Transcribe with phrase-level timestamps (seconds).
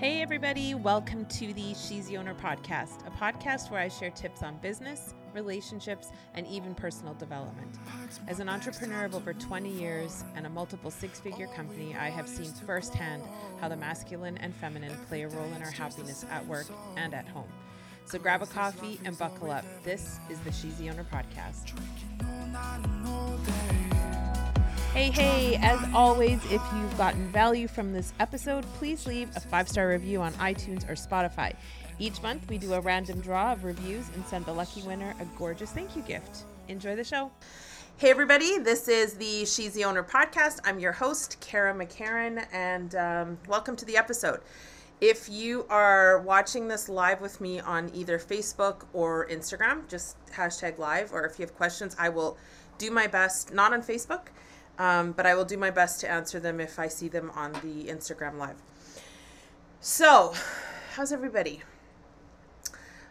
[0.00, 4.42] Hey, everybody, welcome to the She's the Owner podcast, a podcast where I share tips
[4.42, 7.76] on business, relationships, and even personal development.
[8.26, 12.30] As an entrepreneur of over 20 years and a multiple six figure company, I have
[12.30, 13.24] seen firsthand
[13.60, 17.28] how the masculine and feminine play a role in our happiness at work and at
[17.28, 17.52] home.
[18.06, 19.66] So grab a coffee and buckle up.
[19.84, 21.74] This is the She's the Owner podcast.
[24.92, 29.68] Hey, hey, as always, if you've gotten value from this episode, please leave a five
[29.68, 31.54] star review on iTunes or Spotify.
[32.00, 35.24] Each month, we do a random draw of reviews and send the lucky winner a
[35.38, 36.42] gorgeous thank you gift.
[36.66, 37.30] Enjoy the show.
[37.98, 40.58] Hey, everybody, this is the She's the Owner podcast.
[40.64, 44.40] I'm your host, Kara McCarran, and um, welcome to the episode.
[45.00, 50.78] If you are watching this live with me on either Facebook or Instagram, just hashtag
[50.78, 52.36] live, or if you have questions, I will
[52.78, 54.30] do my best, not on Facebook
[54.80, 57.52] um, but I will do my best to answer them if I see them on
[57.52, 58.56] the Instagram live.
[59.80, 60.32] So,
[60.94, 61.60] how's everybody?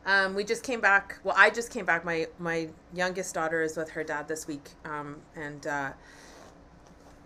[0.03, 1.19] Um, we just came back.
[1.23, 2.03] Well, I just came back.
[2.03, 5.91] My my youngest daughter is with her dad this week, um, and uh,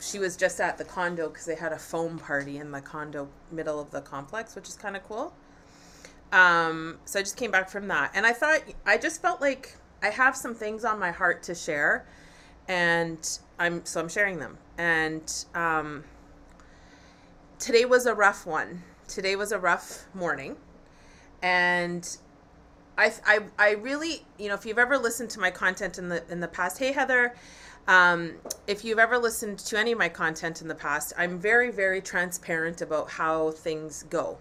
[0.02, 3.30] she was just at the condo because they had a foam party in the condo
[3.50, 5.34] middle of the complex, which is kind of cool.
[6.34, 9.78] Um, so I just came back from that, and I thought I just felt like
[10.02, 12.06] I have some things on my heart to share
[12.68, 14.58] and I'm so I'm sharing them.
[14.78, 16.04] And um,
[17.60, 18.84] today was a rough one.
[19.08, 20.56] Today was a rough morning,
[21.42, 22.18] and
[22.98, 26.24] I, I I really you know if you've ever listened to my content in the
[26.32, 27.36] in the past, hey Heather.
[27.86, 31.70] Um, if you've ever listened to any of my content in the past, I'm very,
[31.70, 34.38] very transparent about how things go.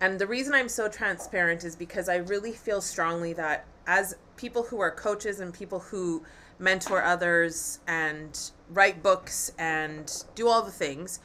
[0.00, 4.62] And the reason I'm so transparent is because I really feel strongly that as people
[4.62, 6.22] who are coaches and people who
[6.60, 11.18] mentor others and write books and do all the things.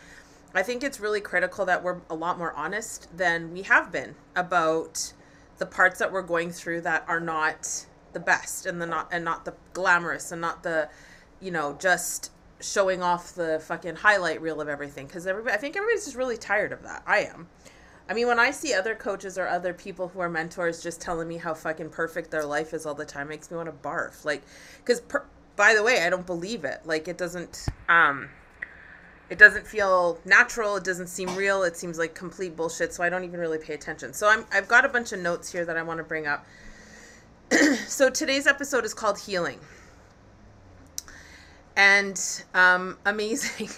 [0.54, 4.16] I think it's really critical that we're a lot more honest than we have been
[4.36, 5.14] about
[5.58, 9.26] the parts that we're going through that are not the best and the not and
[9.26, 10.90] not the glamorous and not the
[11.42, 15.76] you know just showing off the fucking highlight reel of everything because everybody I think
[15.76, 17.04] everybody's just really tired of that.
[17.06, 17.50] I am.
[18.08, 21.28] I mean, when I see other coaches or other people who are mentors just telling
[21.28, 24.24] me how fucking perfect their life is all the time, makes me want to barf.
[24.24, 24.44] Like,
[24.78, 26.82] because per- by the way, I don't believe it.
[26.86, 27.66] Like, it doesn't.
[27.90, 28.30] Um,
[29.30, 30.76] it doesn't feel natural.
[30.76, 31.64] It doesn't seem real.
[31.64, 32.94] It seems like complete bullshit.
[32.94, 34.14] So I don't even really pay attention.
[34.14, 36.46] So I'm I've got a bunch of notes here that I want to bring up.
[37.88, 39.60] so today's episode is called healing,
[41.76, 42.20] and
[42.54, 43.70] um, amazing.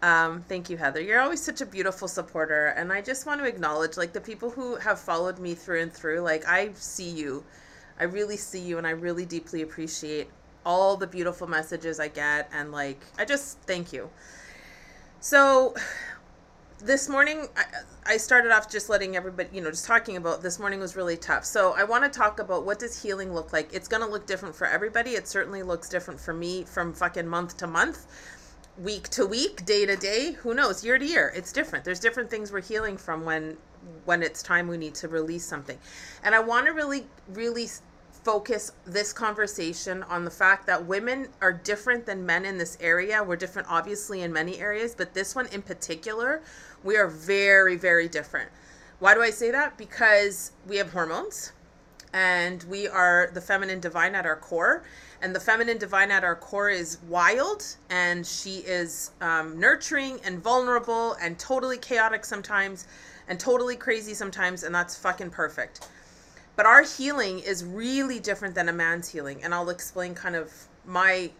[0.00, 1.00] Um, thank you, Heather.
[1.00, 2.68] You're always such a beautiful supporter.
[2.68, 5.92] And I just want to acknowledge, like, the people who have followed me through and
[5.92, 6.20] through.
[6.20, 7.44] Like, I see you.
[7.98, 10.30] I really see you, and I really deeply appreciate
[10.68, 12.50] all the beautiful messages I get.
[12.52, 14.10] And, like, I just thank you.
[15.20, 15.74] So,
[16.78, 17.64] this morning, I,
[18.12, 21.16] I started off just letting everybody, you know, just talking about this morning was really
[21.16, 21.46] tough.
[21.46, 23.72] So, I want to talk about what does healing look like?
[23.72, 25.12] It's going to look different for everybody.
[25.12, 28.06] It certainly looks different for me from fucking month to month
[28.78, 31.32] week to week, day to day, who knows, year to year.
[31.34, 31.84] It's different.
[31.84, 33.56] There's different things we're healing from when
[34.04, 35.78] when it's time we need to release something.
[36.22, 37.68] And I want to really really
[38.24, 43.22] focus this conversation on the fact that women are different than men in this area.
[43.22, 46.42] We're different obviously in many areas, but this one in particular,
[46.84, 48.50] we are very very different.
[48.98, 49.78] Why do I say that?
[49.78, 51.52] Because we have hormones
[52.12, 54.82] and we are the feminine divine at our core
[55.20, 60.42] and the feminine divine at our core is wild and she is um, nurturing and
[60.42, 62.86] vulnerable and totally chaotic sometimes
[63.28, 65.88] and totally crazy sometimes and that's fucking perfect
[66.58, 70.52] but our healing is really different than a man's healing and i'll explain kind of
[70.84, 71.30] my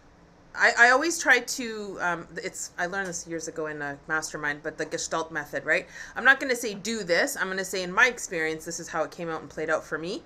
[0.54, 4.60] i, I always try to um, it's i learned this years ago in a mastermind
[4.62, 5.86] but the gestalt method right
[6.16, 8.80] i'm not going to say do this i'm going to say in my experience this
[8.80, 10.22] is how it came out and played out for me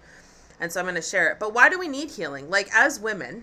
[0.63, 1.39] and so I'm going to share it.
[1.41, 2.49] But why do we need healing?
[2.49, 3.43] Like as women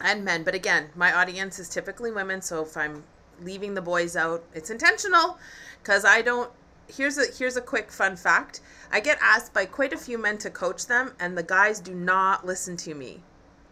[0.00, 3.02] and men, but again, my audience is typically women, so if I'm
[3.42, 5.38] leaving the boys out, it's intentional
[5.82, 6.50] cuz I don't
[6.88, 8.60] here's a here's a quick fun fact.
[8.90, 11.94] I get asked by quite a few men to coach them and the guys do
[11.94, 13.22] not listen to me.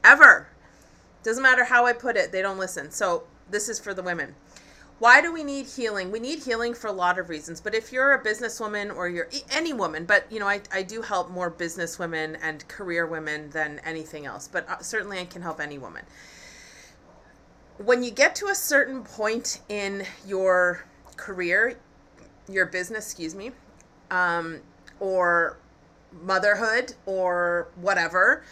[0.05, 0.49] Ever.
[1.23, 2.91] Doesn't matter how I put it, they don't listen.
[2.91, 4.35] So this is for the women
[4.99, 7.93] why do we need healing we need healing for a lot of reasons but if
[7.93, 11.51] you're a businesswoman or you're any woman but you know i, I do help more
[11.51, 16.05] businesswomen and career women than anything else but uh, certainly i can help any woman
[17.79, 20.85] when you get to a certain point in your
[21.17, 21.77] career
[22.49, 23.51] your business excuse me
[24.11, 24.61] um,
[25.01, 25.59] or
[26.23, 28.43] motherhood or whatever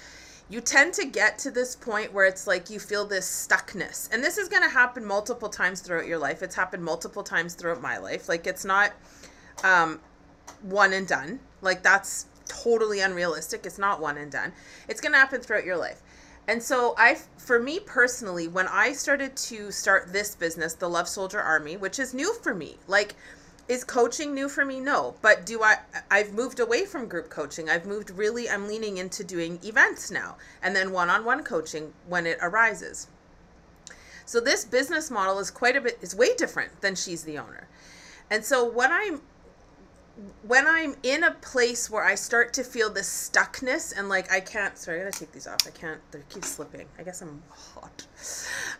[0.49, 4.12] you tend to get to this point where it's like you feel this stuckness.
[4.12, 6.43] And this is going to happen multiple times throughout your life.
[6.43, 8.29] It's happened multiple times throughout my life.
[8.29, 8.93] Like it's not
[9.62, 10.00] um
[10.62, 11.40] one and done.
[11.62, 13.64] Like that's totally unrealistic.
[13.64, 14.52] It's not one and done.
[14.87, 16.02] It's going to happen throughout your life.
[16.47, 21.08] And so I for me personally when I started to start this business, the Love
[21.08, 22.76] Soldier Army, which is new for me.
[22.87, 23.14] Like
[23.69, 24.81] is coaching new for me?
[24.81, 25.14] No.
[25.22, 25.78] But do I
[26.11, 27.69] I've moved away from group coaching.
[27.69, 32.38] I've moved really I'm leaning into doing events now and then one-on-one coaching when it
[32.43, 33.08] arises.
[34.26, 37.69] So this business model is quite a bit is way different than she's the owner.
[38.31, 39.20] And so what I'm
[40.46, 44.40] when I'm in a place where I start to feel this stuckness and like I
[44.40, 45.66] can't, sorry, I gotta take these off.
[45.66, 46.87] I can't, they keep slipping.
[46.99, 48.06] I guess I'm hot.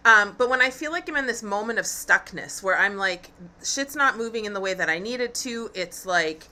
[0.05, 3.33] Um, but when I feel like I'm in this moment of stuckness where I'm like,
[3.65, 6.47] shit's not moving in the way that I needed to, it's like,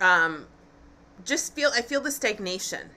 [0.00, 0.46] um,
[1.24, 2.90] just feel, I feel the stagnation.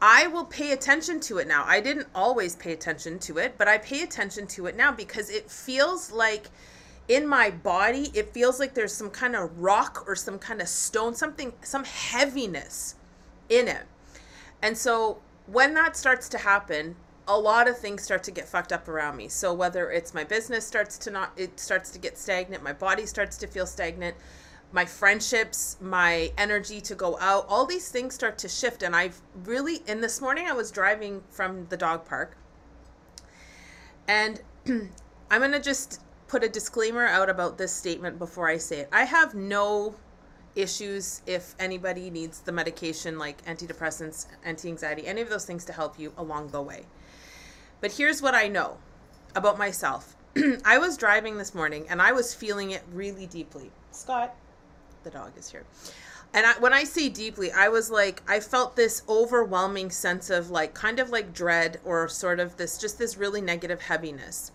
[0.00, 1.64] I will pay attention to it now.
[1.66, 5.28] I didn't always pay attention to it, but I pay attention to it now because
[5.28, 6.50] it feels like,
[7.08, 10.68] in my body, it feels like there's some kind of rock or some kind of
[10.68, 12.96] stone, something, some heaviness
[13.48, 13.86] in it.
[14.62, 16.96] And so when that starts to happen,
[17.26, 19.28] a lot of things start to get fucked up around me.
[19.28, 23.06] So whether it's my business starts to not, it starts to get stagnant, my body
[23.06, 24.16] starts to feel stagnant,
[24.72, 28.82] my friendships, my energy to go out, all these things start to shift.
[28.82, 32.36] And I've really, in this morning, I was driving from the dog park
[34.06, 38.80] and I'm going to just put a disclaimer out about this statement before I say
[38.80, 38.88] it.
[38.92, 39.94] I have no
[40.54, 45.72] issues if anybody needs the medication like antidepressants, anti anxiety, any of those things to
[45.72, 46.84] help you along the way.
[47.80, 48.76] But here's what I know
[49.34, 50.16] about myself
[50.64, 53.70] I was driving this morning and I was feeling it really deeply.
[53.90, 54.34] Scott,
[55.04, 55.64] the dog is here.
[56.34, 60.50] And I, when I say deeply, I was like, I felt this overwhelming sense of
[60.50, 64.52] like, kind of like dread or sort of this, just this really negative heaviness.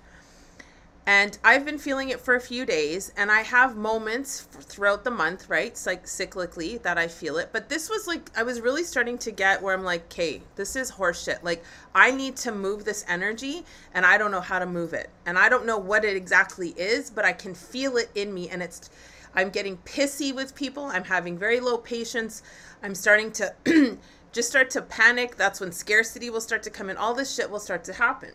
[1.06, 5.12] And I've been feeling it for a few days, and I have moments throughout the
[5.12, 5.68] month, right?
[5.68, 7.50] It's like cyclically that I feel it.
[7.52, 10.78] But this was like, I was really starting to get where I'm like, okay, this
[10.78, 11.44] is horseshit.
[11.44, 11.62] Like,
[11.94, 15.10] I need to move this energy, and I don't know how to move it.
[15.26, 18.48] And I don't know what it exactly is, but I can feel it in me.
[18.48, 18.90] And it's,
[19.36, 20.86] I'm getting pissy with people.
[20.86, 22.44] I'm having very low patience.
[22.82, 23.54] I'm starting to
[24.32, 25.36] just start to panic.
[25.36, 26.96] That's when scarcity will start to come in.
[26.96, 28.32] All this shit will start to happen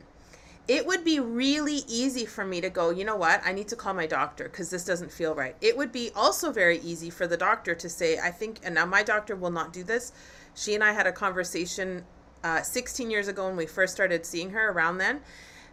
[0.68, 3.76] it would be really easy for me to go, you know what, I need to
[3.76, 5.56] call my doctor because this doesn't feel right.
[5.62, 8.84] It would be also very easy for the doctor to say, I think, and now
[8.84, 10.12] my doctor will not do this.
[10.54, 12.04] She and I had a conversation
[12.44, 15.20] uh, 16 years ago when we first started seeing her around then.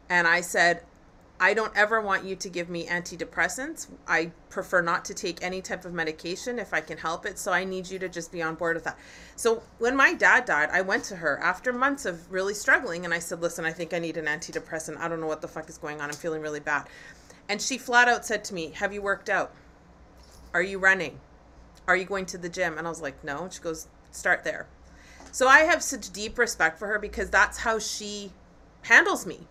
[0.09, 0.81] And I said,
[1.37, 3.87] I don't ever want you to give me antidepressants.
[4.07, 7.37] I prefer not to take any type of medication if I can help it.
[7.37, 8.97] So I need you to just be on board with that.
[9.35, 13.13] So when my dad died, I went to her after months of really struggling and
[13.13, 14.97] I said, Listen, I think I need an antidepressant.
[14.97, 16.09] I don't know what the fuck is going on.
[16.09, 16.87] I'm feeling really bad.
[17.49, 19.51] And she flat out said to me, Have you worked out?
[20.53, 21.19] Are you running?
[21.85, 22.77] Are you going to the gym?
[22.77, 23.43] And I was like, No.
[23.43, 24.67] And she goes, Start there.
[25.33, 28.31] So I have such deep respect for her because that's how she
[28.83, 29.47] handles me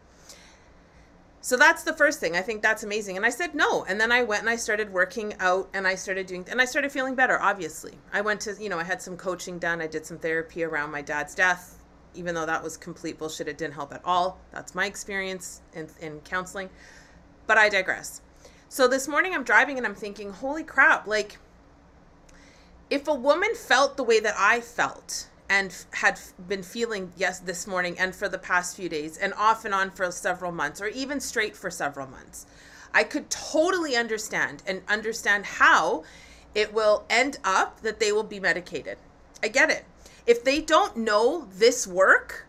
[1.45, 2.39] so that's the first thing.
[2.39, 3.19] I think that's amazing.
[3.19, 3.85] And I said no.
[3.85, 6.65] And then I went and I started working out and I started doing, and I
[6.65, 7.93] started feeling better, obviously.
[8.15, 9.83] I went to, you know, I had some coaching done.
[9.83, 11.83] I did some therapy around my dad's death,
[12.15, 13.47] even though that was complete bullshit.
[13.47, 14.39] It didn't help at all.
[14.53, 16.71] That's my experience in, in counseling.
[17.47, 18.23] But I digress.
[18.71, 21.37] So this morning I'm driving and I'm thinking, holy crap, like,
[22.89, 27.67] if a woman felt the way that I felt, and had been feeling yes this
[27.67, 30.89] morning and for the past few days and off and on for several months or
[30.89, 32.47] even straight for several months.
[32.93, 36.05] I could totally understand and understand how
[36.55, 38.99] it will end up that they will be medicated.
[39.43, 39.85] I get it.
[40.27, 42.47] If they don't know this work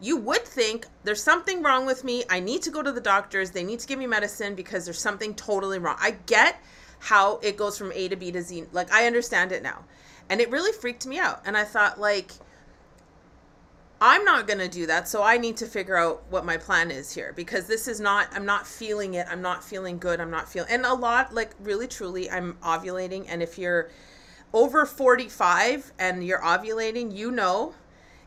[0.00, 2.22] you would think there's something wrong with me.
[2.30, 3.50] I need to go to the doctors.
[3.50, 5.96] They need to give me medicine because there's something totally wrong.
[5.98, 6.62] I get
[7.00, 8.64] how it goes from a to b to z.
[8.72, 9.84] Like i understand it now
[10.30, 11.42] and it really freaked me out.
[11.44, 12.32] And I thought, like,
[14.00, 15.08] I'm not going to do that.
[15.08, 18.28] So I need to figure out what my plan is here because this is not,
[18.32, 19.26] I'm not feeling it.
[19.28, 20.20] I'm not feeling good.
[20.20, 23.26] I'm not feeling, and a lot, like, really, truly, I'm ovulating.
[23.28, 23.90] And if you're
[24.52, 27.74] over 45 and you're ovulating, you know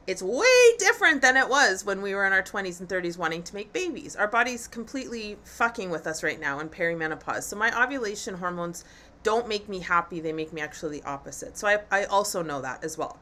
[0.07, 3.43] it's way different than it was when we were in our 20s and 30s wanting
[3.43, 4.15] to make babies.
[4.15, 7.43] Our body's completely fucking with us right now in perimenopause.
[7.43, 8.83] So my ovulation hormones
[9.23, 11.57] don't make me happy, they make me actually the opposite.
[11.57, 13.19] So I, I also know that as well.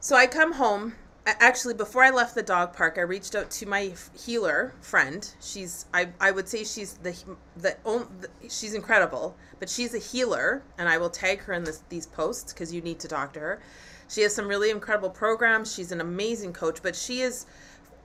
[0.00, 0.94] So I come home.
[1.26, 5.32] Actually, before I left the dog park, I reached out to my healer friend.
[5.40, 7.14] She's I, I would say she's the
[7.56, 8.06] the, only,
[8.48, 12.52] she's incredible, but she's a healer, and I will tag her in this, these posts
[12.52, 13.62] because you need to talk to her.
[14.08, 15.72] She has some really incredible programs.
[15.72, 17.46] She's an amazing coach, but she is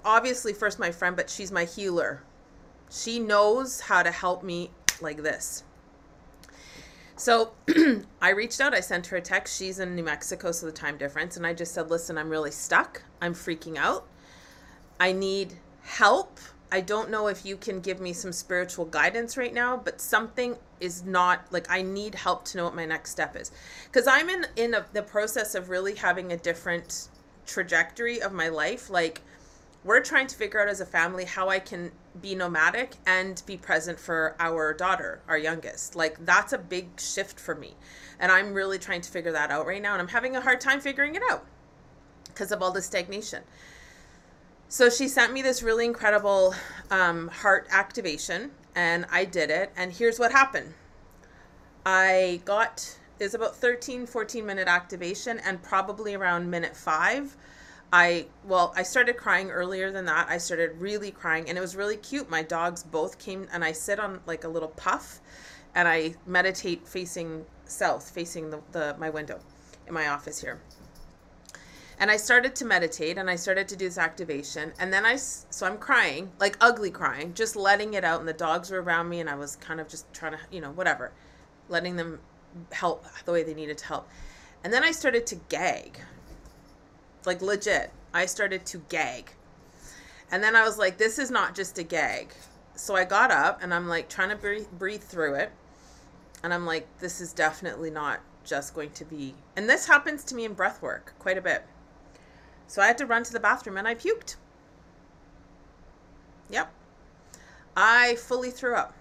[0.03, 2.21] obviously first my friend, but she's my healer.
[2.91, 4.69] She knows how to help me
[5.01, 5.63] like this.
[7.15, 7.53] So
[8.21, 8.73] I reached out.
[8.73, 9.57] I sent her a text.
[9.57, 11.37] She's in New Mexico, so the time difference.
[11.37, 13.03] And I just said, listen, I'm really stuck.
[13.21, 14.05] I'm freaking out.
[14.99, 15.53] I need
[15.83, 16.39] help.
[16.71, 20.57] I don't know if you can give me some spiritual guidance right now, but something
[20.79, 23.51] is not like I need help to know what my next step is.
[23.85, 27.09] Because I'm in in a, the process of really having a different
[27.45, 28.89] trajectory of my life.
[28.89, 29.21] Like
[29.83, 31.91] we're trying to figure out as a family how I can
[32.21, 35.95] be nomadic and be present for our daughter, our youngest.
[35.95, 37.75] Like that's a big shift for me.
[38.19, 40.61] And I'm really trying to figure that out right now and I'm having a hard
[40.61, 41.45] time figuring it out
[42.27, 43.43] because of all the stagnation.
[44.67, 46.55] So she sent me this really incredible
[46.89, 50.73] um, heart activation and I did it and here's what happened.
[51.85, 57.37] I got is about 13 14 minute activation and probably around minute 5
[57.95, 60.27] I well, I started crying earlier than that.
[60.27, 62.29] I started really crying and it was really cute.
[62.29, 65.21] My dogs both came and I sit on like a little puff
[65.73, 69.39] and I meditate facing south, facing the, the my window
[69.87, 70.59] in my office here.
[71.97, 75.15] And I started to meditate and I started to do this activation and then I
[75.15, 79.07] so I'm crying, like ugly crying, just letting it out and the dogs were around
[79.07, 81.13] me and I was kind of just trying to, you know, whatever,
[81.69, 82.19] letting them
[82.73, 84.09] help the way they needed to help.
[84.65, 86.01] And then I started to gag
[87.25, 87.91] like legit.
[88.13, 89.31] I started to gag.
[90.31, 92.33] And then I was like, this is not just a gag.
[92.75, 95.51] So I got up and I'm like trying to breathe, breathe through it.
[96.43, 99.33] And I'm like, this is definitely not just going to be.
[99.55, 101.65] And this happens to me in breath work quite a bit.
[102.67, 104.35] So I had to run to the bathroom and I puked.
[106.49, 106.71] Yep.
[107.75, 108.93] I fully threw up.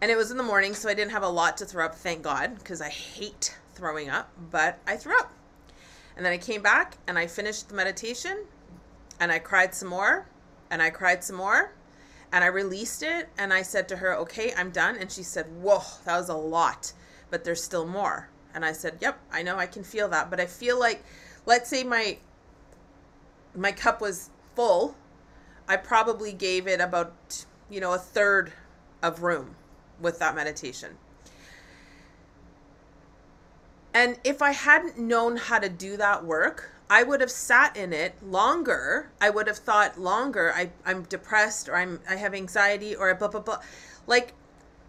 [0.00, 1.94] And it was in the morning, so I didn't have a lot to throw up,
[1.94, 5.32] thank God, because I hate throwing up, but I threw up.
[6.16, 8.44] And then I came back and I finished the meditation
[9.20, 10.26] and I cried some more
[10.70, 11.72] and I cried some more
[12.32, 15.46] and I released it and I said to her, "Okay, I'm done." And she said,
[15.60, 16.92] "Whoa, that was a lot,
[17.30, 20.40] but there's still more." And I said, "Yep, I know I can feel that, but
[20.40, 21.04] I feel like
[21.46, 22.18] let's say my
[23.54, 24.96] my cup was full,
[25.68, 28.52] I probably gave it about, you know, a third
[29.02, 29.56] of room
[30.00, 30.96] with that meditation.
[33.94, 37.92] And if I hadn't known how to do that work, I would have sat in
[37.92, 39.10] it longer.
[39.20, 40.52] I would have thought longer.
[40.54, 43.60] I, I'm depressed or I'm I have anxiety or blah blah blah.
[44.06, 44.34] Like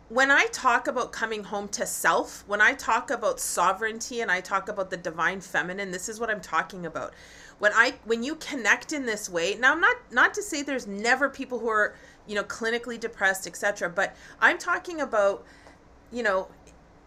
[0.10, 4.42] when I talk about coming home to self, when I talk about sovereignty and I
[4.42, 7.14] talk about the divine feminine, this is what I'm talking about.
[7.60, 10.88] When I when you connect in this way, now I'm not not to say there's
[10.88, 11.96] never people who are,
[12.28, 15.46] you know, clinically depressed, etc., but I'm talking about
[16.12, 16.48] you know,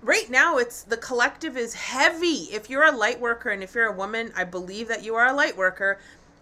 [0.07, 2.49] right now it's the collective is heavy.
[2.53, 5.27] If you're a light worker and if you're a woman i believe that you are
[5.27, 5.99] a light worker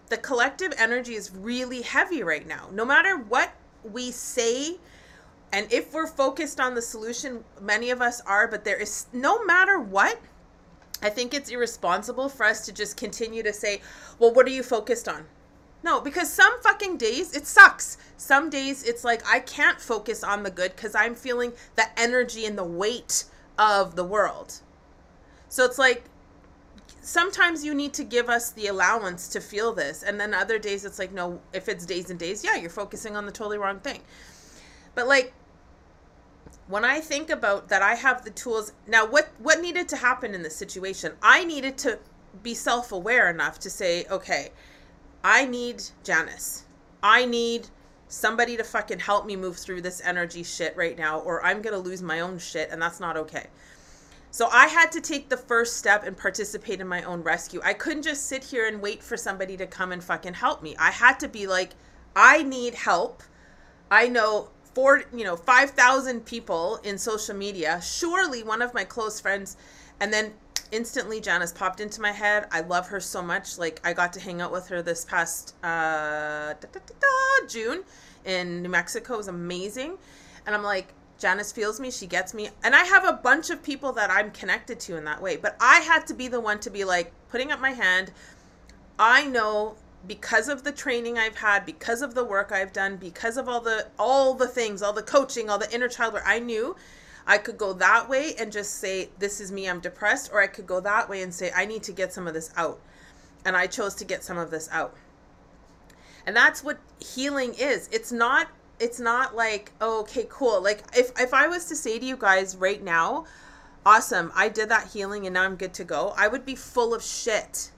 [0.07, 2.69] the collective energy is really heavy right now.
[2.71, 3.51] No matter what
[3.83, 4.77] we say
[5.51, 9.43] and if we're focused on the solution many of us are but there is no
[9.43, 10.19] matter what
[11.01, 13.81] i think it's irresponsible for us to just continue to say
[14.19, 15.25] well what are you focused on?
[15.83, 17.97] No, because some fucking days it sucks.
[18.17, 22.45] Some days it's like I can't focus on the good because I'm feeling the energy
[22.45, 23.25] and the weight
[23.57, 24.61] of the world.
[25.49, 26.05] So it's like
[27.01, 30.03] sometimes you need to give us the allowance to feel this.
[30.03, 33.15] And then other days it's like, no, if it's days and days, yeah, you're focusing
[33.15, 34.01] on the totally wrong thing.
[34.95, 35.33] But like
[36.67, 40.33] when I think about that I have the tools now what what needed to happen
[40.33, 41.13] in this situation?
[41.21, 41.99] I needed to
[42.41, 44.49] be self-aware enough to say, okay,
[45.23, 46.65] I need Janice.
[47.01, 47.67] I need
[48.07, 51.77] somebody to fucking help me move through this energy shit right now, or I'm gonna
[51.77, 53.47] lose my own shit, and that's not okay.
[54.31, 57.61] So I had to take the first step and participate in my own rescue.
[57.63, 60.75] I couldn't just sit here and wait for somebody to come and fucking help me.
[60.77, 61.71] I had to be like,
[62.15, 63.23] I need help.
[63.89, 67.79] I know four, you know, 5,000 people in social media.
[67.81, 69.55] Surely one of my close friends,
[70.01, 70.33] and then
[70.71, 72.47] instantly Janice popped into my head.
[72.51, 73.57] I love her so much.
[73.57, 77.83] Like I got to hang out with her this past uh, da, da, da, June
[78.25, 79.15] in New Mexico.
[79.15, 79.97] It was amazing.
[80.45, 82.49] And I'm like, Janice feels me, she gets me.
[82.63, 85.37] And I have a bunch of people that I'm connected to in that way.
[85.37, 88.11] But I had to be the one to be like putting up my hand.
[88.99, 89.75] I know
[90.07, 93.61] because of the training I've had, because of the work I've done, because of all
[93.61, 96.75] the all the things, all the coaching, all the inner child work, I knew
[97.27, 100.47] I could go that way and just say, This is me, I'm depressed, or I
[100.47, 102.79] could go that way and say, I need to get some of this out.
[103.43, 104.95] And I chose to get some of this out.
[106.25, 107.89] And that's what healing is.
[107.91, 110.61] It's not it's not like, oh, okay, cool.
[110.61, 113.25] Like if if I was to say to you guys right now,
[113.85, 116.93] awesome, I did that healing and now I'm good to go, I would be full
[116.93, 117.71] of shit.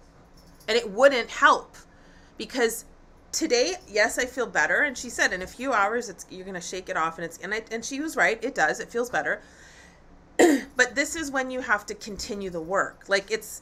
[0.67, 1.75] And it wouldn't help
[2.37, 2.85] because
[3.31, 4.81] today, yes, I feel better.
[4.81, 7.37] And she said in a few hours, it's you're gonna shake it off, and it's
[7.37, 8.43] and I and she was right.
[8.43, 8.79] It does.
[8.79, 9.41] It feels better.
[10.37, 13.05] but this is when you have to continue the work.
[13.07, 13.61] Like it's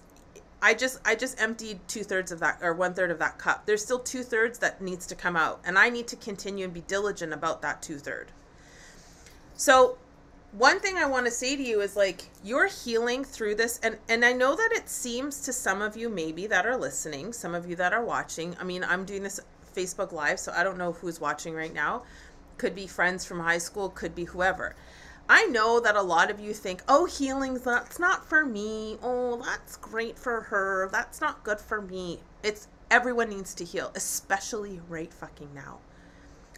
[0.61, 3.65] I just I just emptied two thirds of that or one third of that cup.
[3.65, 6.73] There's still two thirds that needs to come out, and I need to continue and
[6.73, 8.31] be diligent about that two third.
[9.55, 9.97] So,
[10.51, 13.97] one thing I want to say to you is like you're healing through this, and
[14.09, 17.53] and I know that it seems to some of you maybe that are listening, some
[17.53, 18.55] of you that are watching.
[18.59, 19.39] I mean, I'm doing this
[19.75, 22.03] Facebook Live, so I don't know who's watching right now.
[22.57, 24.75] Could be friends from high school, could be whoever
[25.27, 28.97] I know that a lot of you think, oh, healing's that's not for me.
[29.01, 30.87] Oh, that's great for her.
[30.91, 32.19] That's not good for me.
[32.43, 35.79] It's everyone needs to heal, especially right fucking now.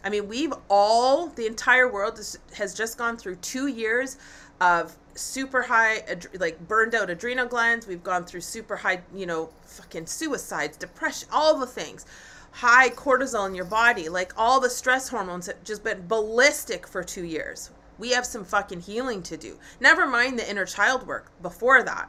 [0.04, 4.18] I mean, we've all, the entire world is, has just gone through two years
[4.60, 6.02] of super high,
[6.38, 7.86] like burned out adrenal glands.
[7.86, 12.04] We've gone through super high, you know, fucking suicides, depression, all the things.
[12.52, 17.04] High cortisol in your body, like all the stress hormones have just been ballistic for
[17.04, 19.58] two years we have some fucking healing to do.
[19.80, 22.08] Never mind the inner child work before that.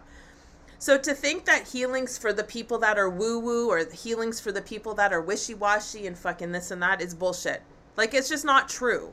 [0.77, 4.51] So to think that healings for the people that are woo woo or healings for
[4.51, 7.61] the people that are wishy washy and fucking this and that is bullshit.
[7.97, 9.11] Like it's just not true.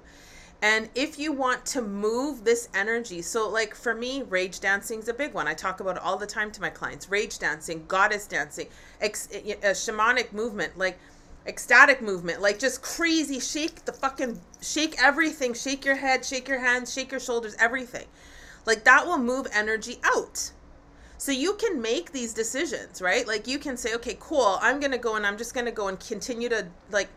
[0.62, 5.08] And if you want to move this energy, so like for me, rage dancing is
[5.08, 5.48] a big one.
[5.48, 7.10] I talk about it all the time to my clients.
[7.10, 8.68] Rage dancing, goddess dancing,
[9.00, 10.98] ex- a shamanic movement, like
[11.46, 16.58] ecstatic movement, like just crazy shake the fucking shake everything, shake your head, shake your
[16.58, 18.06] hands, shake your shoulders, everything.
[18.64, 20.50] Like that will move energy out.
[21.18, 23.26] So you can make these decisions, right?
[23.26, 25.98] Like you can say, okay, cool, I'm to go and I'm just to go and
[25.98, 27.08] continue to like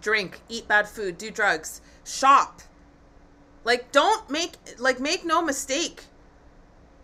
[0.00, 2.62] drink, eat bad food, do drugs, shop.
[3.64, 6.04] Like don't make like make no mistake.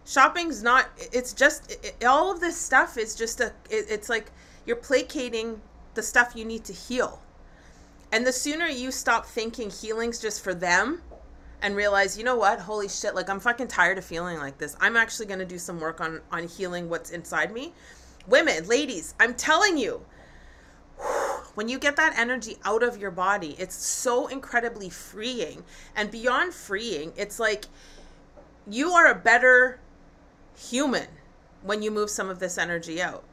[0.06, 4.30] Shopping's not it's just it, all of this stuff is just a it, it's like
[4.66, 5.60] you're placating
[5.94, 7.22] the stuff you need to heal.
[8.12, 11.02] And the sooner you stop thinking healing's just for them
[11.62, 12.60] and realize, you know what?
[12.60, 14.76] Holy shit, like I'm fucking tired of feeling like this.
[14.80, 17.72] I'm actually to do some work on on healing what's inside me.
[18.26, 20.04] Women, ladies, I'm telling you,
[21.54, 25.64] when you get that energy out of your body, it's so incredibly freeing.
[25.96, 27.66] And beyond freeing, it's like
[28.68, 29.80] you are a better
[30.56, 31.08] human
[31.62, 33.24] when you move some of this energy out.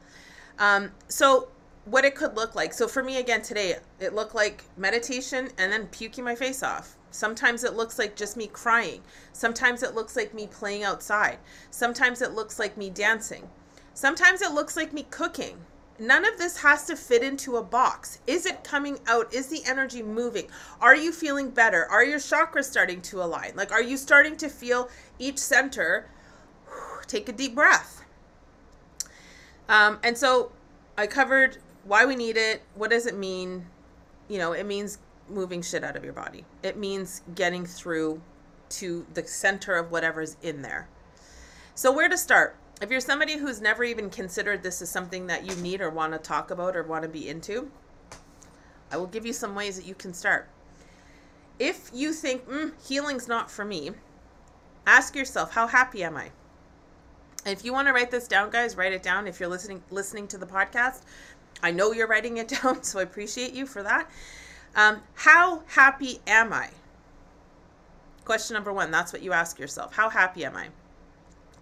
[0.58, 1.48] Um, so
[1.84, 2.72] what it could look like.
[2.72, 6.96] So for me again today, it looked like meditation and then puking my face off.
[7.10, 9.02] Sometimes it looks like just me crying.
[9.32, 11.38] Sometimes it looks like me playing outside.
[11.70, 13.48] Sometimes it looks like me dancing.
[13.94, 15.58] Sometimes it looks like me cooking.
[15.98, 18.18] None of this has to fit into a box.
[18.26, 19.32] Is it coming out?
[19.34, 20.48] Is the energy moving?
[20.80, 21.86] Are you feeling better?
[21.90, 23.52] Are your chakras starting to align?
[23.56, 26.08] Like, are you starting to feel each center?
[27.06, 28.04] Take a deep breath.
[29.68, 30.52] Um, and so
[30.96, 33.66] I covered why we need it, what does it mean?
[34.28, 36.44] You know, it means moving shit out of your body.
[36.62, 38.20] It means getting through
[38.70, 40.88] to the center of whatever's in there.
[41.74, 42.56] So, where to start?
[42.80, 46.12] If you're somebody who's never even considered this as something that you need or want
[46.12, 47.70] to talk about or want to be into,
[48.90, 50.48] I will give you some ways that you can start.
[51.58, 53.92] If you think mm, healing's not for me,
[54.86, 56.30] ask yourself, how happy am I?
[57.44, 59.26] if you want to write this down, guys, write it down.
[59.26, 61.02] If you're listening listening to the podcast,
[61.62, 64.10] I know you're writing it down, so I appreciate you for that.
[64.74, 66.70] Um, how happy am I?
[68.24, 69.94] Question number one, that's what you ask yourself.
[69.94, 70.68] How happy am I?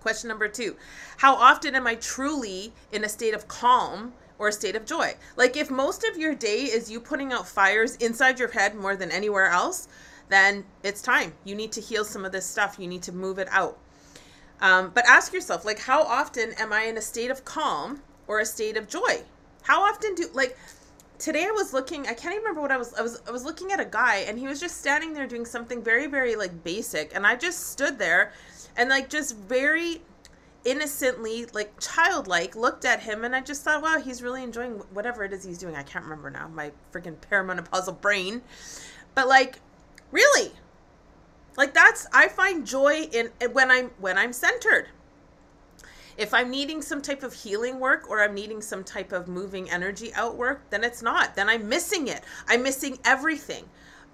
[0.00, 0.76] Question number two,
[1.18, 5.14] how often am I truly in a state of calm or a state of joy?
[5.36, 8.96] Like, if most of your day is you putting out fires inside your head more
[8.96, 9.88] than anywhere else,
[10.30, 11.34] then it's time.
[11.44, 12.78] You need to heal some of this stuff.
[12.78, 13.78] You need to move it out.
[14.60, 18.38] Um, but ask yourself, like, how often am I in a state of calm or
[18.38, 19.24] a state of joy?
[19.62, 20.56] How often do like
[21.18, 23.44] today I was looking I can't even remember what I was I was I was
[23.44, 26.64] looking at a guy and he was just standing there doing something very very like
[26.64, 27.14] basic.
[27.14, 28.32] And I just stood there
[28.76, 30.02] and like just very
[30.64, 33.24] innocently like childlike looked at him.
[33.24, 35.76] And I just thought wow he's really enjoying whatever it is he's doing.
[35.76, 36.48] I can't remember now.
[36.48, 38.42] My freaking perimenopausal brain.
[39.14, 39.60] But like
[40.10, 40.52] really?
[41.56, 44.88] Like that's I find joy in when I'm when I'm centered
[46.20, 49.70] if I'm needing some type of healing work or I'm needing some type of moving
[49.70, 51.34] energy out work, then it's not.
[51.34, 52.22] Then I'm missing it.
[52.46, 53.64] I'm missing everything.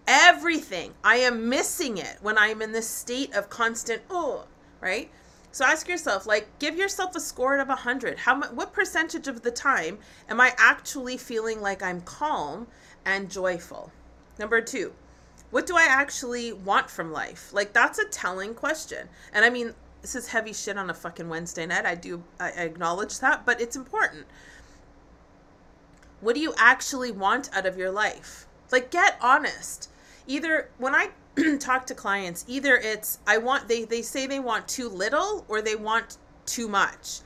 [0.07, 0.95] Everything.
[1.03, 4.45] I am missing it when I'm in this state of constant, oh,
[4.81, 5.11] right?
[5.51, 8.21] So ask yourself, like, give yourself a score out of 100.
[8.21, 12.69] How what percentage of the time am I actually feeling like I'm calm
[13.05, 13.91] and joyful?
[14.39, 14.93] Number two,
[15.51, 17.53] what do I actually want from life?
[17.53, 19.09] Like, that's a telling question.
[19.33, 19.75] And I mean,
[20.07, 21.85] this is heavy shit on a fucking Wednesday night.
[21.85, 24.27] I do I acknowledge that, but it's important.
[26.21, 28.47] What do you actually want out of your life?
[28.71, 29.91] Like get honest.
[30.29, 31.11] Either when I
[31.59, 35.61] talk to clients, either it's I want they they say they want too little or
[35.61, 37.19] they want too much.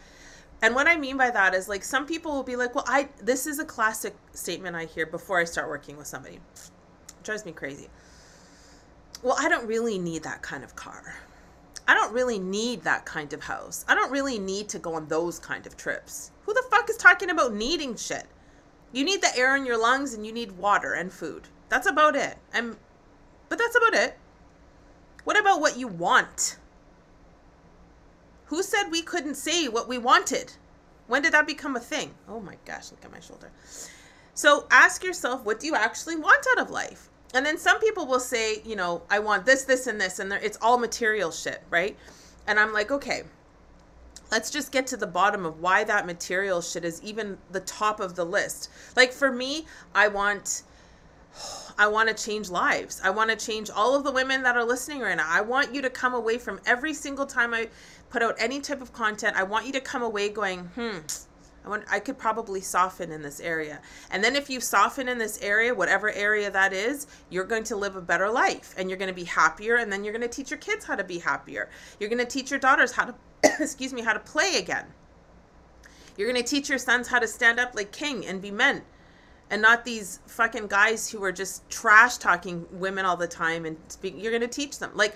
[0.63, 3.11] And what I mean by that is like some people will be like, "Well, I
[3.23, 7.45] this is a classic statement I hear before I start working with somebody." It drives
[7.45, 7.91] me crazy.
[9.23, 11.21] Well, I don't really need that kind of car.
[11.91, 13.85] I don't really need that kind of house.
[13.89, 16.31] I don't really need to go on those kind of trips.
[16.43, 18.27] Who the fuck is talking about needing shit?
[18.93, 21.49] You need the air in your lungs and you need water and food.
[21.69, 22.39] That's about it.
[22.53, 22.77] And
[23.49, 24.17] but that's about it.
[25.25, 26.59] What about what you want?
[28.45, 30.53] Who said we couldn't say what we wanted?
[31.09, 32.15] When did that become a thing?
[32.29, 33.51] Oh my gosh, look at my shoulder.
[34.35, 37.11] So ask yourself, what do you actually want out of life?
[37.33, 40.33] And then some people will say, you know, I want this, this, and this, and
[40.33, 41.97] it's all material shit, right?
[42.47, 43.23] And I'm like, okay,
[44.31, 48.01] let's just get to the bottom of why that material shit is even the top
[48.01, 48.71] of the list.
[48.97, 50.63] Like for me, I want
[51.79, 53.01] I want to change lives.
[53.05, 55.27] I want to change all of the women that are listening right now.
[55.29, 57.69] I want you to come away from every single time I
[58.11, 60.99] put out any type of content, I want you to come away going, "Hmm,
[61.65, 63.81] I want I could probably soften in this area.
[64.11, 67.77] And then if you soften in this area, whatever area that is, you're going to
[67.77, 70.29] live a better life and you're going to be happier and then you're going to
[70.29, 71.69] teach your kids how to be happier.
[71.99, 73.15] You're going to teach your daughters how to
[73.63, 74.87] excuse me, how to play again.
[76.17, 78.83] You're going to teach your sons how to stand up like king and be men
[79.51, 83.77] and not these fucking guys who are just trash talking women all the time and
[83.89, 84.93] speak you're going to teach them.
[84.95, 85.15] Like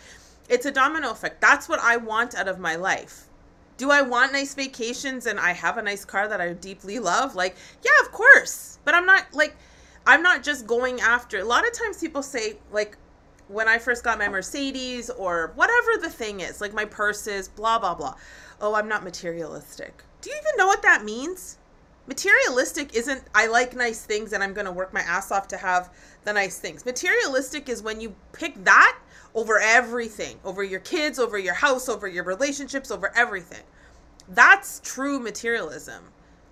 [0.49, 1.41] it's a domino effect.
[1.41, 3.29] That's what I want out of my life.
[3.77, 7.35] Do I want nice vacations and I have a nice car that I deeply love?
[7.35, 8.79] Like, yeah, of course.
[8.85, 9.57] But I'm not like
[10.07, 11.39] I'm not just going after.
[11.39, 12.97] A lot of times people say like
[13.49, 17.79] when I first got my Mercedes or whatever the thing is, like my purses, blah
[17.79, 18.15] blah blah.
[18.61, 20.05] Oh, I'm not materialistic.
[20.21, 21.59] Do you even know what that means?
[22.07, 25.57] Materialistic isn't I like nice things and I'm going to work my ass off to
[25.57, 25.91] have
[26.25, 26.85] the nice things.
[26.85, 28.99] Materialistic is when you pick that
[29.35, 33.63] over everything, over your kids, over your house, over your relationships, over everything.
[34.29, 36.05] That's true materialism.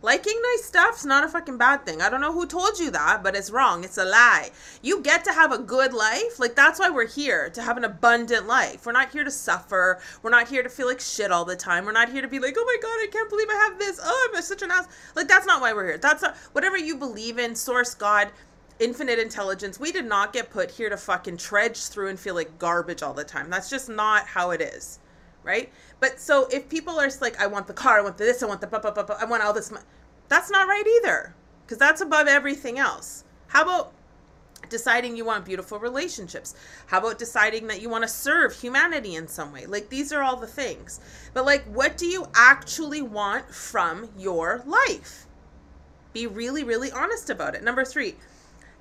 [0.04, 2.02] Liking nice stuff's not a fucking bad thing.
[2.02, 3.84] I don't know who told you that, but it's wrong.
[3.84, 4.50] It's a lie.
[4.82, 6.40] You get to have a good life.
[6.40, 8.84] Like that's why we're here to have an abundant life.
[8.84, 10.00] We're not here to suffer.
[10.20, 11.84] We're not here to feel like shit all the time.
[11.84, 14.00] We're not here to be like, "Oh my god, I can't believe I have this.
[14.02, 15.98] Oh, I'm such an ass." Like that's not why we're here.
[15.98, 18.32] That's not, whatever you believe in, source God,
[18.82, 19.78] infinite intelligence.
[19.78, 23.14] We did not get put here to fucking trudge through and feel like garbage all
[23.14, 23.50] the time.
[23.50, 24.98] That's just not how it is
[25.42, 25.70] right?
[26.00, 28.60] But so if people are like, I want the car, I want this, I want
[28.60, 29.72] the, blah, blah, blah, I want all this,
[30.28, 33.24] that's not right either, because that's above everything else.
[33.48, 33.92] How about
[34.68, 36.54] deciding you want beautiful relationships?
[36.86, 39.66] How about deciding that you want to serve humanity in some way?
[39.66, 41.00] Like these are all the things.
[41.34, 45.26] But like, what do you actually want from your life?
[46.12, 47.62] Be really, really honest about it.
[47.62, 48.16] Number three,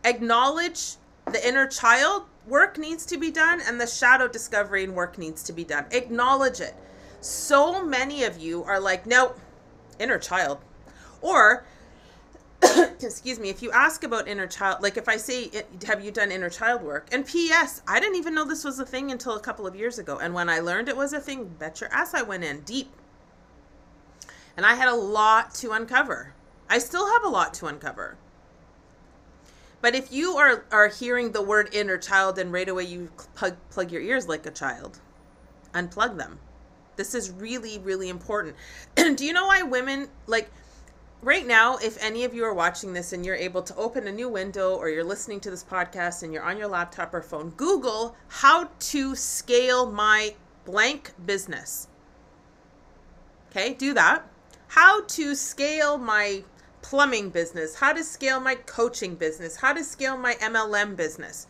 [0.03, 5.17] acknowledge the inner child work needs to be done and the shadow discovery and work
[5.17, 5.85] needs to be done.
[5.91, 6.75] Acknowledge it.
[7.21, 9.35] So many of you are like, no,
[9.99, 10.57] inner child.
[11.21, 11.65] Or,
[12.63, 15.51] excuse me, if you ask about inner child, like if I say,
[15.85, 17.07] have you done inner child work?
[17.11, 19.99] And P.S., I didn't even know this was a thing until a couple of years
[19.99, 20.17] ago.
[20.17, 22.91] And when I learned it was a thing, bet your ass I went in deep.
[24.57, 26.33] And I had a lot to uncover.
[26.69, 28.17] I still have a lot to uncover.
[29.81, 33.57] But if you are are hearing the word inner child and right away you plug,
[33.71, 34.99] plug your ears like a child,
[35.73, 36.39] unplug them.
[36.95, 38.55] This is really really important.
[38.95, 40.51] Do you know why women like
[41.23, 44.11] right now if any of you are watching this and you're able to open a
[44.11, 47.49] new window or you're listening to this podcast and you're on your laptop or phone,
[47.51, 51.87] Google how to scale my blank business.
[53.49, 54.27] Okay, do that.
[54.67, 56.43] How to scale my
[56.81, 61.47] plumbing business, how to scale my coaching business, how to scale my MLM business.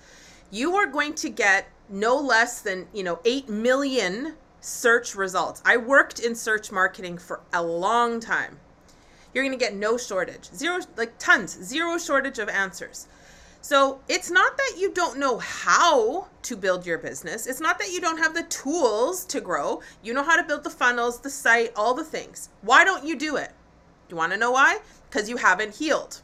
[0.52, 5.62] You are going to get no less than, you know, 8 million search results.
[5.66, 8.60] I worked in search marketing for a long time.
[9.34, 10.50] You're going to get no shortage.
[10.54, 13.08] Zero like tons, zero shortage of answers.
[13.64, 17.46] So, it's not that you don't know how to build your business.
[17.46, 19.82] It's not that you don't have the tools to grow.
[20.02, 22.50] You know how to build the funnels, the site, all the things.
[22.62, 23.52] Why don't you do it?
[24.10, 24.80] You want to know why?
[25.12, 26.22] Because you haven't healed.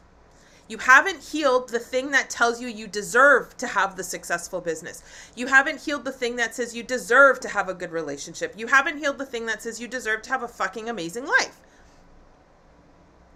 [0.66, 5.02] You haven't healed the thing that tells you you deserve to have the successful business.
[5.34, 8.54] You haven't healed the thing that says you deserve to have a good relationship.
[8.56, 11.58] You haven't healed the thing that says you deserve to have a fucking amazing life.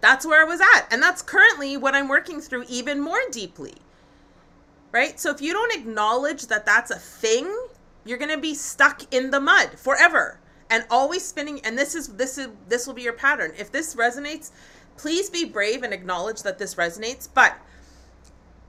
[0.00, 0.88] That's where I was at.
[0.90, 3.74] And that's currently what I'm working through even more deeply.
[4.90, 5.18] Right?
[5.18, 7.50] So if you don't acknowledge that that's a thing,
[8.04, 10.38] you're going to be stuck in the mud forever
[10.72, 13.52] and always spinning and this is this is this will be your pattern.
[13.58, 14.50] If this resonates,
[14.96, 17.56] Please be brave and acknowledge that this resonates, but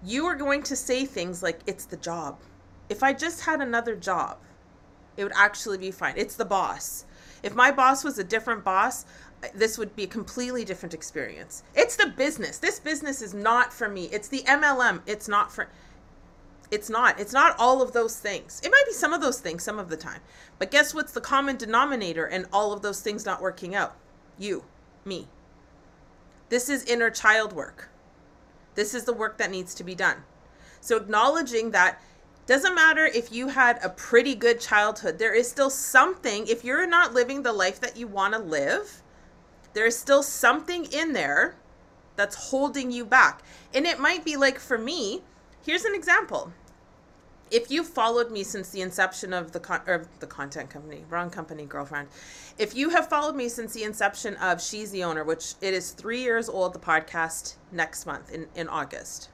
[0.03, 2.39] you are going to say things like, it's the job.
[2.89, 4.37] if I just had another job,
[5.17, 6.13] it would actually be fine.
[6.17, 7.05] It's the boss.
[7.41, 9.05] If my boss was a different boss,
[9.53, 11.63] this would be a completely different experience.
[11.75, 12.57] It's the business.
[12.57, 14.05] This business is not for me.
[14.05, 15.01] It's the MLM.
[15.05, 15.67] It's not for
[16.71, 17.19] it's not.
[17.19, 18.59] It's not all of those things.
[18.63, 20.21] It might be some of those things some of the time.
[20.57, 23.95] But guess what's the common denominator in all of those things not working out?
[24.39, 24.63] You,
[25.05, 25.27] me.
[26.49, 27.89] This is inner child work.
[28.75, 30.23] This is the work that needs to be done.
[30.81, 32.01] So acknowledging that
[32.45, 36.85] doesn't matter if you had a pretty good childhood, there is still something, if you're
[36.85, 39.01] not living the life that you want to live,
[39.73, 41.55] there is still something in there
[42.15, 43.41] that's holding you back.
[43.73, 45.23] And it might be like for me,
[45.65, 46.51] here's an example.
[47.53, 51.29] If you followed me since the inception of the con- or the content company, wrong
[51.29, 52.07] company, girlfriend.
[52.57, 55.91] If you have followed me since the inception of She's the Owner, which it is
[55.91, 59.29] three years old, the podcast next month in, in August,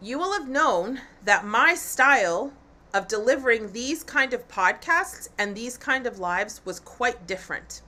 [0.00, 2.54] you will have known that my style
[2.94, 7.82] of delivering these kind of podcasts and these kind of lives was quite different.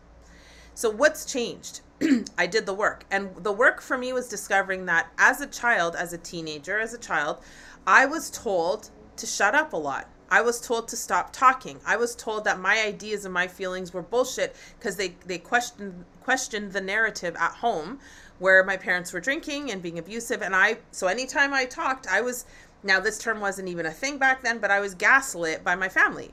[0.74, 1.80] So what's changed?
[2.38, 3.04] I did the work.
[3.10, 6.94] And the work for me was discovering that as a child, as a teenager, as
[6.94, 7.40] a child,
[7.86, 10.08] I was told to shut up a lot.
[10.30, 11.80] I was told to stop talking.
[11.84, 16.04] I was told that my ideas and my feelings were bullshit because they, they questioned
[16.20, 17.98] questioned the narrative at home
[18.38, 20.40] where my parents were drinking and being abusive.
[20.40, 22.46] And I so anytime I talked, I was
[22.82, 25.88] now this term wasn't even a thing back then, but I was gaslit by my
[25.88, 26.32] family.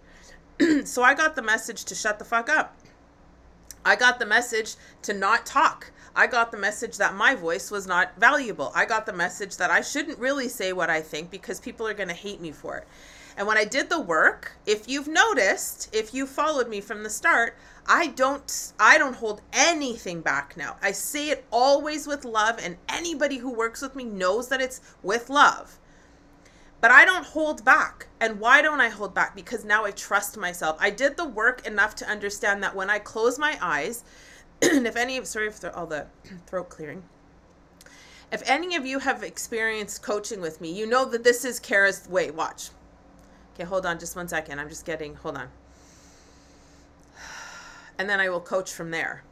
[0.85, 2.77] so I got the message to shut the fuck up.
[3.83, 5.91] I got the message to not talk.
[6.19, 8.73] I got the message that my voice was not valuable.
[8.75, 11.93] I got the message that I shouldn't really say what I think because people are
[11.93, 12.85] going to hate me for it.
[13.37, 17.09] And when I did the work, if you've noticed, if you followed me from the
[17.09, 17.55] start,
[17.87, 20.75] I don't I don't hold anything back now.
[20.81, 24.81] I say it always with love and anybody who works with me knows that it's
[25.01, 25.79] with love.
[26.81, 28.07] But I don't hold back.
[28.19, 29.37] And why don't I hold back?
[29.37, 30.75] Because now I trust myself.
[30.81, 34.03] I did the work enough to understand that when I close my eyes,
[34.61, 36.07] and if any of sorry for all the
[36.47, 37.03] throat clearing.
[38.31, 42.07] If any of you have experienced coaching with me, you know that this is Kara's
[42.07, 42.29] way.
[42.29, 42.69] Watch.
[43.53, 44.59] Okay, hold on just one second.
[44.59, 45.49] I'm just getting, hold on.
[47.97, 49.23] And then I will coach from there.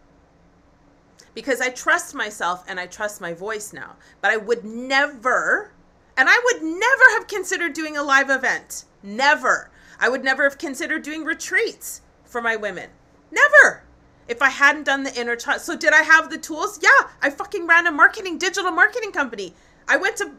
[1.35, 3.95] Because I trust myself and I trust my voice now.
[4.19, 5.71] But I would never
[6.17, 8.85] and I would never have considered doing a live event.
[9.03, 9.69] Never.
[9.99, 12.89] I would never have considered doing retreats for my women.
[13.31, 13.83] Never.
[14.27, 15.61] If I hadn't done the inner child.
[15.61, 16.79] So did I have the tools?
[16.81, 17.09] Yeah.
[17.21, 19.53] I fucking ran a marketing, digital marketing company.
[19.87, 20.31] I went to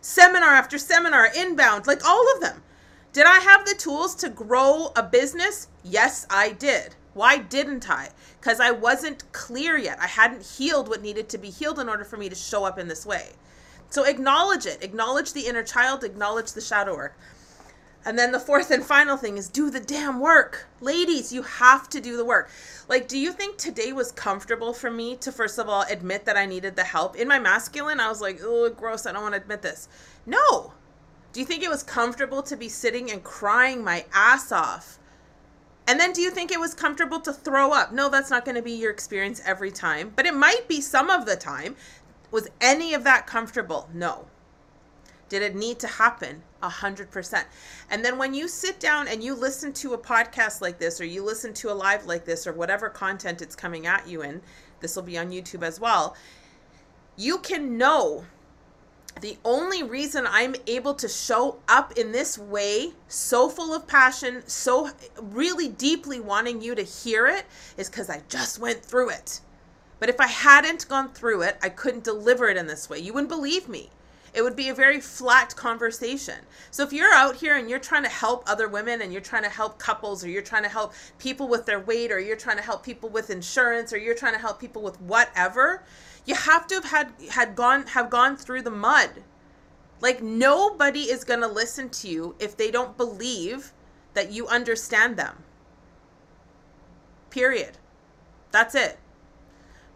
[0.00, 2.62] seminar after seminar, inbound, like all of them.
[3.12, 5.68] Did I have the tools to grow a business?
[5.82, 6.94] Yes, I did.
[7.14, 8.10] Why didn't I?
[8.38, 9.98] Because I wasn't clear yet.
[10.00, 12.78] I hadn't healed what needed to be healed in order for me to show up
[12.78, 13.30] in this way.
[13.88, 14.82] So acknowledge it.
[14.82, 17.16] Acknowledge the inner child, acknowledge the shadow work.
[18.06, 20.68] And then the fourth and final thing is do the damn work.
[20.80, 22.48] Ladies, you have to do the work.
[22.88, 26.36] Like, do you think today was comfortable for me to, first of all, admit that
[26.36, 27.16] I needed the help?
[27.16, 29.88] In my masculine, I was like, oh, gross, I don't want to admit this.
[30.24, 30.72] No.
[31.32, 35.00] Do you think it was comfortable to be sitting and crying my ass off?
[35.88, 37.92] And then do you think it was comfortable to throw up?
[37.92, 41.10] No, that's not going to be your experience every time, but it might be some
[41.10, 41.74] of the time.
[42.30, 43.88] Was any of that comfortable?
[43.92, 44.26] No.
[45.28, 46.44] Did it need to happen?
[46.62, 47.46] A hundred percent.
[47.90, 51.04] And then when you sit down and you listen to a podcast like this, or
[51.04, 54.40] you listen to a live like this, or whatever content it's coming at you in,
[54.80, 56.16] this will be on YouTube as well.
[57.16, 58.24] You can know
[59.20, 64.42] the only reason I'm able to show up in this way, so full of passion,
[64.46, 64.90] so
[65.20, 67.46] really deeply wanting you to hear it,
[67.78, 69.40] is because I just went through it.
[69.98, 72.98] But if I hadn't gone through it, I couldn't deliver it in this way.
[72.98, 73.88] You wouldn't believe me.
[74.36, 76.36] It would be a very flat conversation.
[76.70, 79.44] So if you're out here and you're trying to help other women and you're trying
[79.44, 82.58] to help couples or you're trying to help people with their weight or you're trying
[82.58, 85.84] to help people with insurance or you're trying to help people with whatever,
[86.26, 89.22] you have to have had had gone have gone through the mud.
[90.02, 93.72] Like nobody is going to listen to you if they don't believe
[94.12, 95.44] that you understand them.
[97.30, 97.78] Period.
[98.50, 98.98] That's it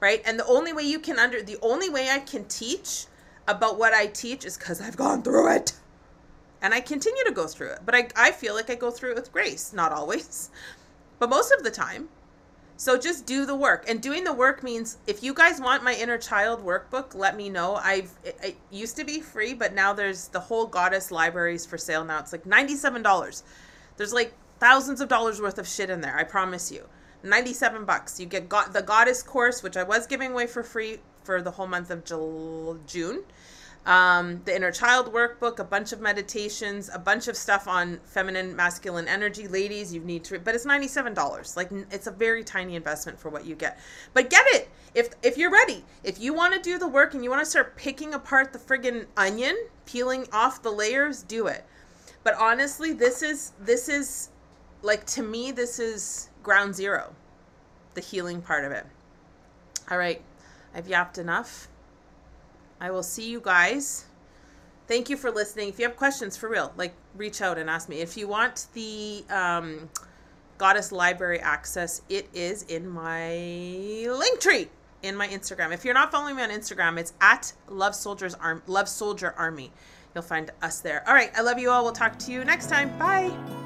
[0.00, 0.22] right?
[0.24, 3.04] And the only way you can under the only way I can teach
[3.48, 5.72] about what I teach is because I've gone through it.
[6.62, 7.80] And I continue to go through it.
[7.84, 9.72] But I, I feel like I go through it with grace.
[9.72, 10.50] Not always,
[11.18, 12.08] but most of the time.
[12.76, 13.84] So just do the work.
[13.86, 17.50] And doing the work means if you guys want my inner child workbook, let me
[17.50, 17.74] know.
[17.74, 21.76] I've it, it used to be free, but now there's the whole goddess libraries for
[21.76, 22.20] sale now.
[22.20, 23.42] It's like $97.
[23.98, 26.88] There's like thousands of dollars worth of shit in there, I promise you.
[27.22, 28.18] 97 bucks.
[28.18, 31.00] You get got the goddess course, which I was giving away for free
[31.30, 32.04] for the whole month of
[32.86, 33.22] June.
[33.86, 38.54] um, the inner child workbook, a bunch of meditations, a bunch of stuff on feminine,
[38.54, 39.48] masculine energy.
[39.48, 41.56] Ladies, you need to, but it's ninety-seven dollars.
[41.56, 43.78] Like it's a very tiny investment for what you get.
[44.12, 45.84] But get it if if you're ready.
[46.04, 48.58] If you want to do the work and you want to start picking apart the
[48.58, 51.64] friggin' onion, peeling off the layers, do it.
[52.22, 54.28] But honestly, this is this is
[54.82, 57.14] like to me, this is ground zero,
[57.94, 58.84] the healing part of it.
[59.90, 60.22] All right,
[60.74, 61.68] I've yapped enough.
[62.80, 64.06] I will see you guys.
[64.86, 65.68] Thank you for listening.
[65.68, 68.00] If you have questions for real, like reach out and ask me.
[68.00, 69.88] If you want the um,
[70.58, 73.30] Goddess Library access, it is in my
[74.06, 74.68] Linktree
[75.02, 75.72] in my Instagram.
[75.72, 79.72] If you're not following me on Instagram, it's at Love Soldiers Arm Love Soldier Army.
[80.14, 81.06] You'll find us there.
[81.08, 81.84] All right, I love you all.
[81.84, 82.96] We'll talk to you next time.
[82.98, 83.59] Bye.